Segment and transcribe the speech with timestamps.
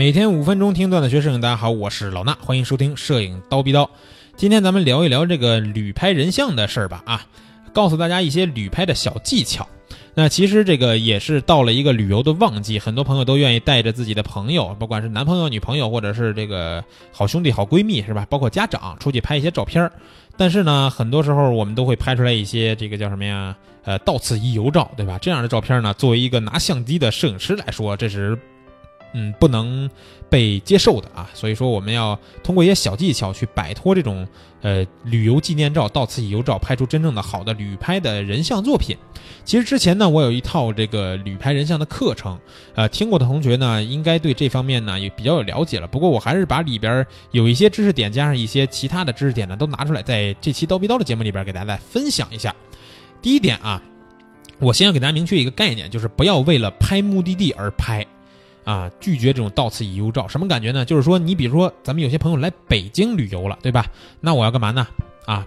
[0.00, 3.90] 每天五分钟听段子学摄影，大家好，我是老衲，欢迎收听摄影刀逼刀。
[4.34, 7.26] 今天咱们聊一聊这个旅拍人像的事儿吧啊，
[7.74, 9.68] 告诉大家一些旅拍的小技巧。
[10.14, 16.82] 那其实这个也是到了一个旅游的旺季，很多朋友都愿意带着自己的朋友，不管是男朋友、女朋友，或者是这个
[17.12, 18.26] 好兄弟、好闺蜜，是吧？
[18.30, 19.92] 包括家长出去拍一些照片儿。
[20.34, 23.54] 但是呢，很多时候我们都会拍出来一些这个叫什么呀？
[23.84, 25.18] 呃，到此一游照，对吧？
[25.18, 28.38] 这样的照片呢，作为一个拿相机的摄影师来说，这是。
[29.12, 29.90] 嗯，不能
[30.28, 34.26] 被接受的啊，所以说我们要通过一些小技巧去摆脱这种
[34.62, 38.96] 呃旅游纪念照、到此一游照，拍出真正的好的旅拍的人像作品。
[39.44, 42.38] 其实之前呢，我有一套这个旅拍人像的课程，
[42.74, 45.86] 呃，听过的同学呢，应该对这方面呢也比较有了解了。
[45.86, 52.54] 不过我还是把里边有一些知识点加上一些其他的知识点呢，都拿出来，在这期刀逼刀的节目里边给大家再分享一下。
[53.20, 53.82] 第一点啊，
[54.58, 58.06] 我先要给大家明确一个概念，就是不要为了拍目的地而拍。
[58.64, 60.84] 啊，拒绝这种到此一游照，什么感觉呢？
[60.84, 63.86] 就是说，你比如说，咱们有些朋友来北京旅游了，对吧？
[64.20, 64.86] 那我要干嘛呢？
[65.26, 65.46] 啊，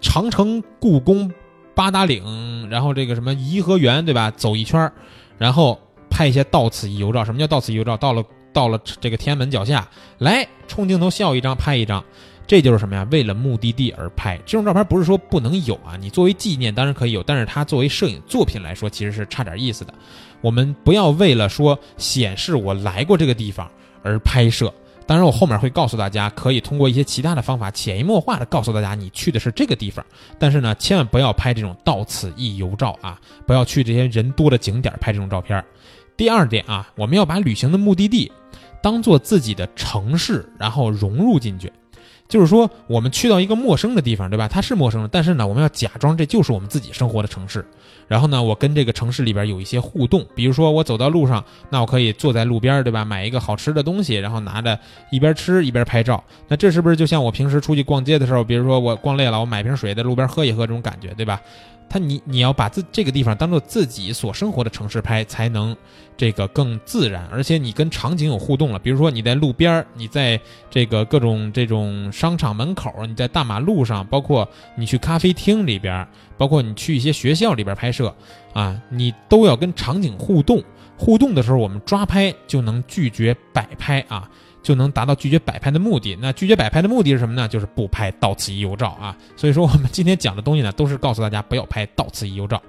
[0.00, 1.30] 长城、故宫、
[1.74, 4.30] 八达岭，然后这个什么颐和园，对吧？
[4.30, 4.90] 走一圈
[5.38, 7.24] 然后拍一些到此一游照。
[7.24, 7.96] 什么叫到此一游照？
[7.96, 9.86] 到了到了这个天安门脚下
[10.18, 12.02] 来，冲镜头笑一张，拍一张，
[12.46, 13.06] 这就是什么呀？
[13.10, 14.38] 为了目的地而拍。
[14.46, 19.92] 这种照片不是说不能有啊，你作为纪念当然可以有，但是它作为摄影作品来说，其实是差点意思的。
[20.40, 23.68] 我们不要为了说显示我来过这个地方
[24.02, 24.72] 而拍摄。
[25.08, 30.04] 当然，我后面会告诉大家，可以通过一些其他的方法，潜移默化的告诉大家你去的是这个地方。
[30.36, 33.20] 但是呢，千万不要拍这种到此一游照啊！
[33.46, 35.64] 不要去这些人多的景点拍这种照片。
[36.16, 38.32] 第二点啊，我们要把旅行的目的地
[38.82, 41.72] 当做自己的城市，然后融入进去。
[42.28, 44.48] 就是说，我们去到一个陌生的地方，对吧？
[44.48, 47.64] 它是陌生的，但是呢，我们要假装这就是我们自己生活的城市。
[48.08, 53.04] 然后呢，我跟这个城市里边有一些互动，比如说我走到路上，那我可以坐在路边，对吧？
[53.04, 54.78] 买一个好吃的东西，然后拿着
[55.10, 56.22] 一边吃一边拍照。
[56.48, 61.40] 那这是不是就像我平时出去逛街的时候，比如说我逛累了，我买瓶水在路边喝一喝这种感觉，对吧？
[61.88, 65.76] 他你你要把自这个地方当做自己所生活的城市拍，才能
[66.16, 68.78] 这个更自然，而且你跟场景有互动了。
[68.78, 78.14] 比如说你在路边儿你在这个各种这种商场门口，你在大马路上，包括你去咖啡厅里边，包括你去一些学校里边拍摄，
[78.52, 80.62] 啊，你都要跟场景互动。
[80.98, 84.28] 互动的时候，我们抓拍就能拒绝摆拍啊。
[84.66, 86.18] 就能达到拒绝摆拍的目的。
[86.20, 87.46] 那拒绝摆拍的目的是什么呢？
[87.46, 89.16] 就是不拍到此一游照啊。
[89.36, 92.60] 所以说，我们今天讲的东西呢，都是告诉大家不要拍到此一游照。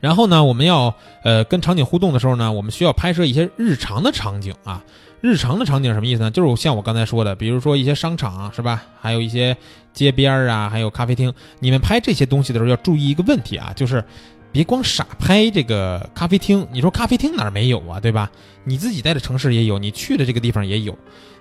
[0.00, 0.94] 然后呢，我们要
[1.24, 4.84] 呃跟场景互动的时候呢，我们需要拍摄一些日常的场景啊。
[5.22, 6.30] 日常的场景什么意思呢？
[6.30, 9.56] 就是像我刚才说的，比如说一些商场是吧，还有一些
[9.94, 11.32] 街边啊，还有咖啡厅。
[11.58, 14.04] 你们拍这些东西的时候要注意一个问题啊，就是。
[14.52, 18.00] 别光傻拍这个咖啡厅，你说咖啡厅哪儿没有啊？
[18.00, 18.30] 对吧？
[18.64, 20.96] 你自己在的城市也有，你去的这个地方也有。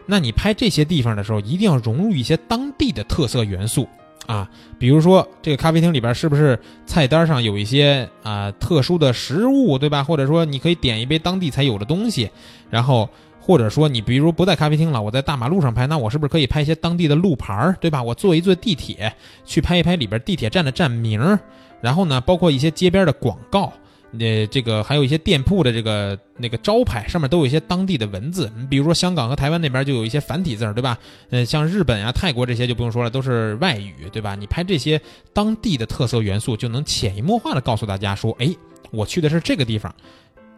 [0.06, 3.88] 那你拍这些地方的时候，一定要融入一些当地的特色元素
[4.28, 4.48] 啊。
[4.78, 10.04] 比如说，这个咖啡厅里边是不是菜单上有一些啊特殊的食物，对吧？
[10.04, 12.30] 或者说你可以点一杯当地才有的东西。
[12.70, 13.10] 然后
[13.46, 18.02] 或者说你比如不在咖啡厅了，我在大马路上拍，那我是不是可以拍一些当地的路牌儿，对吧？
[18.02, 19.14] 我坐一坐地铁
[19.46, 21.40] 去拍一拍里边地铁站的站名儿。
[21.80, 23.72] 然后呢，包括一些街边的广告，
[24.20, 28.52] 呃，这个还有一些店铺的这个那个招牌上面都有一些当地的文字。
[28.58, 30.98] 你比如说香港和台湾那边就有一些繁体字，对吧？
[31.30, 34.34] 呃，像日本啊、泰国这些就不用说了，都是外语，对吧？
[34.34, 35.00] 你拍这些
[35.34, 38.50] 当地的特色元素，就能潜移默化的告诉大家说，哎，
[38.90, 39.94] 我去的是这个地方。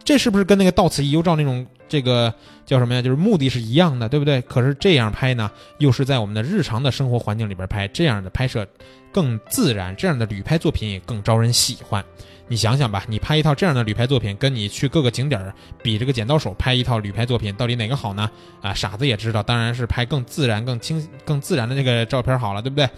[0.08, 2.32] 这是不是跟那个到此一游照那种这个
[2.64, 3.02] 叫什么呀？
[3.02, 4.40] 就是目的是一样的，对不对？
[4.40, 8.66] 可是这样拍呢，又是在我们的日常的生活环境里边拍，这样的拍摄
[9.12, 12.02] 更自然，这样的旅拍作品也更招人喜欢。
[12.46, 15.52] 你想想吧，你拍一套这样的旅拍作品，跟你去各个景点
[15.82, 18.30] 比这个剪刀手拍一套旅拍作品，到底哪个好呢？
[18.62, 22.88] 啊，傻子也知道，当然是拍更自然、更清、更自然的那个照片好了，对不对？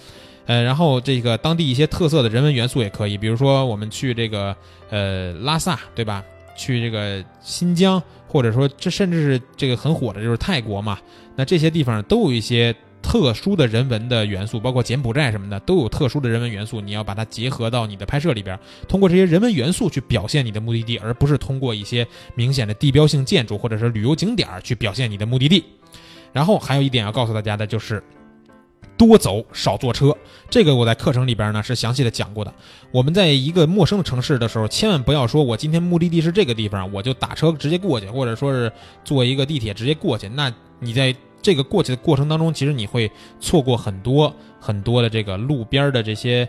[0.46, 4.54] 呃，然后这个当地一些特色的人文元素也可以，比如说我们去这个
[4.90, 6.22] 呃拉萨，对吧？
[6.56, 10.98] 去这个新疆，或者说这甚至是这个很火的，就是泰国嘛。
[11.36, 16.80] 那这些地方都有一些特殊的人文的元素，包括柬埔寨什么的都有特殊的人文元素。
[16.80, 18.58] 你要把它结合到你的拍摄里边，
[18.88, 25.64] 通过这些人文元素去表现你的目的地，而不是通过一些明显的地标性建筑或者是旅游景点去表现你的目的地。
[26.32, 28.02] 然后还有一点要告诉大家的就是。
[29.00, 30.14] 多走少坐车，
[30.50, 32.52] 这个我在课程里边呢是详细的讲过的。
[32.92, 38.70] 我们在一个陌生的城市的时候，千万不要说我今天目的地是这个地方，我就打车直接过去，或者说是
[39.02, 40.28] 坐一个地铁直接过去。
[40.28, 43.10] 那你在这个过去的过程当中，其实你会
[43.40, 44.30] 错过很多
[44.60, 46.46] 很多的这个路边的这些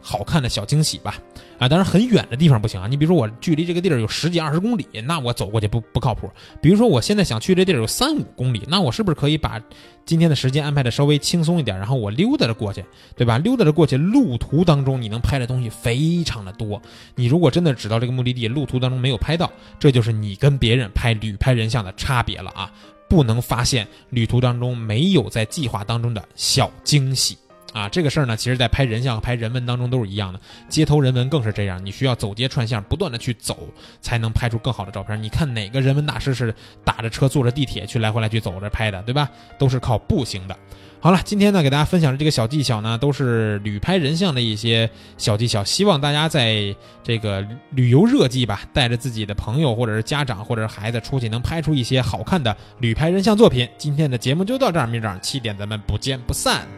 [0.00, 1.16] 好看的小惊喜吧。
[1.58, 2.86] 啊，当然很远的地方不行啊。
[2.86, 6.30] 你比如说我距离这个地儿有十几二十公里，那我走过去不不靠谱。
[6.62, 9.60] 比如说我现在想去这地儿有三五公里，那我是不是可以把
[10.06, 12.84] 今天的时间安排的稍微轻松一点，然后我溜达着过去，
[13.16, 13.38] 对吧？
[13.38, 16.80] 溜达着过去，路途当中你能拍的东西非常的多。
[17.16, 19.50] 你如果真的只到这个目的地，路途当中没有拍到，
[19.80, 22.70] 这就是你跟别人拍旅拍人像的差别了啊！
[23.08, 27.36] 不能发现旅途当中没有在计划当中的小惊喜。
[27.78, 31.80] 啊，这个事儿呢，其实在拍人像、拍人文当中都是一样的，街头人文更是这样。
[31.86, 33.68] 你需要走街串巷，不断的去走，
[34.00, 35.22] 才能拍出更好的照片。
[35.22, 36.52] 你看哪个人文大师是
[36.84, 39.30] 打着车、坐着地铁去来回来去走着拍的，对吧？
[39.58, 40.56] 都是靠步行的。
[41.00, 45.62] 好了，今天呢，给大家分享的这个小技巧呢，都是旅拍人像的一些小技巧。
[45.62, 53.68] 希望大家在这个旅游热季吧，带着自己的朋友或者是家长或者是孩子出去，能拍出一些好看的旅拍人像作品。
[53.78, 56.77] 今天的节目就到这儿，明早上七点咱们不见不散。